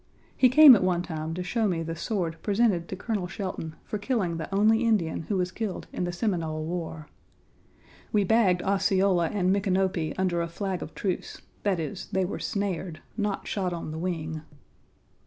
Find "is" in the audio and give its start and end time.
11.79-12.07